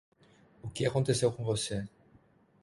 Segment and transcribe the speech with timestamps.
[0.65, 1.85] O que aconteceu com você